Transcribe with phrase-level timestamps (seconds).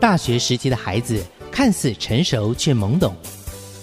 [0.00, 3.16] 大学时期的孩子看似成熟却懵懂，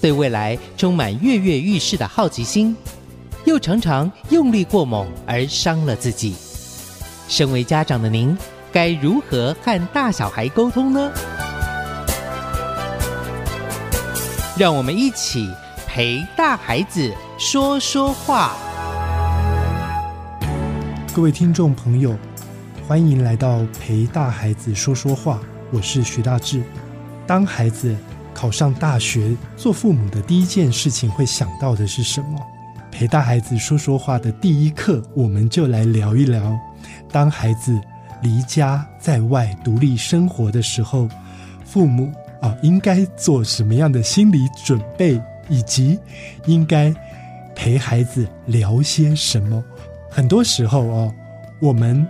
[0.00, 2.76] 对未来充满跃跃欲试的好奇心，
[3.44, 6.36] 又常常用力过猛而伤了自己。
[7.26, 8.36] 身为家长的您，
[8.72, 11.10] 该如何和大小孩沟通呢？
[14.56, 15.50] 让我们一起
[15.84, 18.54] 陪大孩子说说话。
[21.12, 22.14] 各位听众朋友，
[22.86, 25.40] 欢迎来到陪大孩子说说话。
[25.74, 26.62] 我是徐大志。
[27.26, 27.96] 当孩子
[28.32, 32.38] 考上大学，做父母的第一件事情会想到的是什么？
[32.92, 36.56] 陪大孩子说说话的第一课，我们就来聊一聊。
[37.10, 37.76] 当孩子
[38.22, 41.08] 离家在外独立生活的时候，
[41.64, 45.98] 父母啊应该做什么样的心理准备，以及
[46.46, 46.94] 应该
[47.56, 49.60] 陪孩子聊些什么？
[50.08, 51.12] 很多时候哦，
[51.60, 52.06] 我们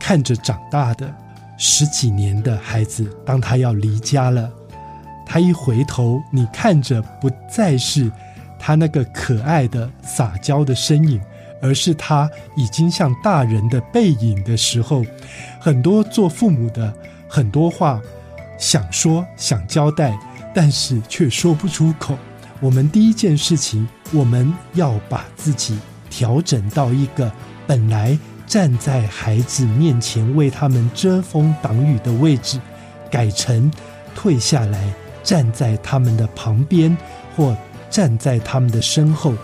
[0.00, 1.14] 看着长大的
[1.56, 4.50] 十几年的孩子，当他要离家了，
[5.24, 8.10] 他一回头，你看着不再是
[8.58, 11.20] 他那个可爱的撒娇的身影，
[11.62, 15.04] 而是他已经像大人的背影的时候，
[15.60, 16.92] 很多做父母的
[17.28, 18.00] 很多话
[18.58, 20.18] 想说想交代，
[20.54, 22.16] 但是却说不出口。
[22.60, 25.78] 我们第一件事情，我们要把自己。
[26.08, 27.30] 调整到一个
[27.66, 32.60] 本来站在孩子面前为他们遮风挡雨的位置，
[33.10, 33.70] 改成
[34.14, 36.96] 退下来站在他们的旁边，
[37.34, 37.56] 或
[37.90, 39.34] 站在他们的身后，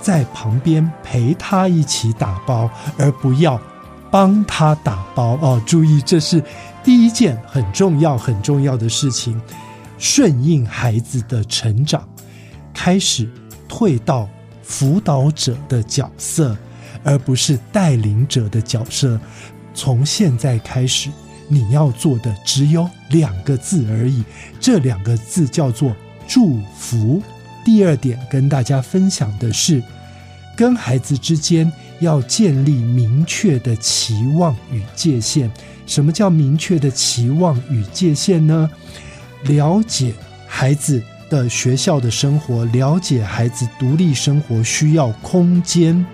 [0.00, 3.60] 在旁边陪他一起打包，而不要
[4.10, 5.62] 帮他打包哦。
[5.66, 6.42] 注意，这是
[6.82, 9.40] 第一件很重要很重要的事情。
[9.98, 12.08] 顺应孩子的成长，
[12.72, 13.28] 开始
[13.68, 14.28] 退到。
[14.68, 16.56] 辅导者的角色，
[17.06, 19.18] 而不是带领者的角色。
[19.72, 21.08] 从现在开始，
[21.48, 24.24] 你要做的只有两个字而已，
[24.60, 25.96] 这两个字叫做
[26.26, 27.22] 祝福。
[27.64, 29.82] 第二点跟大家分享的是，
[30.56, 35.50] 跟孩子之间要建立明确的期望与界限。
[35.86, 38.68] 什么叫明确的期望与界限呢？
[39.44, 40.12] 了解
[40.46, 41.00] 孩子。
[41.28, 46.06] 的学校的生活，了解孩子独立生活需要空间，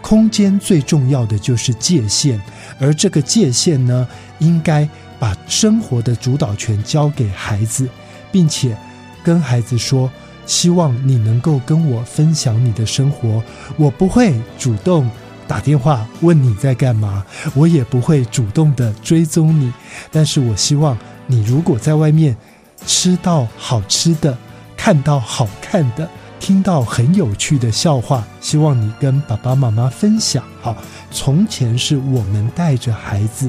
[0.00, 2.38] 空间最重要的就是界限，
[2.78, 4.06] 而这个界限呢，
[4.38, 4.88] 应该
[5.18, 7.88] 把生活的主导权交给孩子，
[8.32, 8.76] 并且
[9.22, 10.10] 跟孩子说，
[10.46, 13.42] 希望你能够跟我分享你的生活，
[13.76, 15.10] 我不会主动
[15.46, 17.24] 打电话问你在干嘛，
[17.54, 19.72] 我也不会主动的追踪你，
[20.10, 22.36] 但是我希望你如果在外面。
[22.86, 24.34] 吃到好吃的，
[24.74, 26.08] 看到好看的，
[26.40, 30.42] 听到很有趣的笑话，希望你跟爸爸妈妈分享。
[30.60, 30.74] 好，
[31.12, 33.48] 从前是我们带着孩子，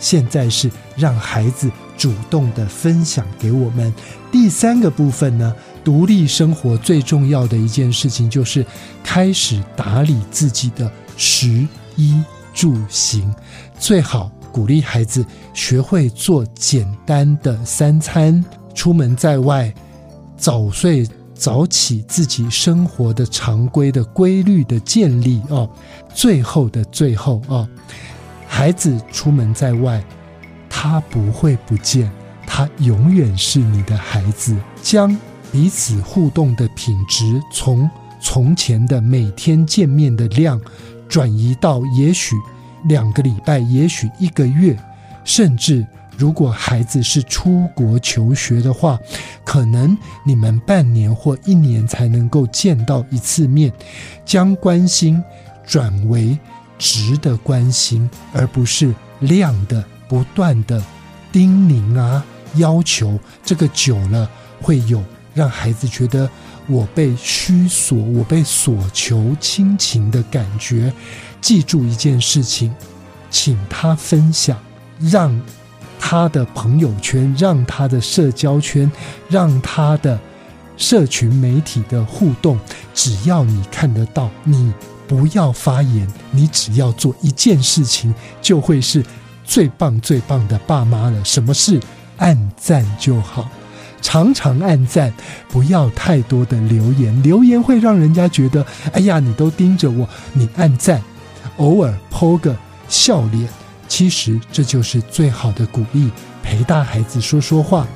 [0.00, 3.92] 现在是让孩子主动的分享给我们。
[4.32, 5.54] 第三个部分呢，
[5.84, 8.64] 独立生活最重要的一件事情就是
[9.04, 12.20] 开始打理自己的食衣
[12.54, 13.32] 住行，
[13.78, 18.42] 最好鼓励孩子学会做简单的三餐。
[18.74, 19.72] 出门在外，
[20.34, 21.06] 早睡
[21.42, 25.68] 早起，自己生活的常规的规律的建立哦。
[26.14, 27.68] 最后的最后哦，
[28.46, 30.00] 孩子出门在外，
[30.70, 32.08] 他不会不见，
[32.46, 34.56] 他永远是你的孩子。
[34.84, 35.18] 将
[35.50, 40.60] 彼此互动的品质从从前的每天见面的量，
[41.08, 42.36] 转移到也许
[42.84, 44.78] 两个礼拜，也许一个月，
[45.24, 45.84] 甚至。
[46.16, 48.98] 如果孩子是出国求学的话，
[49.44, 53.72] 可能你们半年或一年才能够见到一次面，
[54.24, 55.22] 将关心
[55.66, 56.38] 转为
[56.78, 60.80] 值得关心，而不是量的不断的
[61.32, 62.24] 叮咛啊
[62.54, 63.18] 要求。
[63.42, 64.30] 这个久了
[64.60, 65.02] 会有
[65.34, 66.28] 让孩子觉得
[66.68, 70.92] 我被需索、我被索求亲情的感觉。
[71.40, 72.72] 记住一件事情，
[73.30, 74.56] 请他分享，
[75.00, 75.40] 让。
[76.12, 78.92] 他的朋友圈，让他的社交圈，
[79.30, 80.20] 让他的
[80.76, 82.58] 社群媒体的互动，
[82.92, 84.70] 只要你看得到，你
[85.08, 89.02] 不要发言，你只要做一件事情，就会是
[89.42, 91.24] 最棒最棒的爸妈了。
[91.24, 91.80] 什么事？
[92.18, 93.48] 按赞就好，
[94.02, 95.10] 常常按赞，
[95.48, 98.62] 不要太多的留言，留言会让人家觉得，
[98.92, 101.00] 哎呀，你都盯着我，你按赞，
[101.56, 102.54] 偶尔 po 个
[102.86, 103.48] 笑脸。
[103.94, 106.10] 其实这就是最好的鼓励，
[106.42, 107.86] 陪大孩子说说话，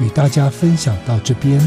[0.00, 1.60] 与大家分享到这边。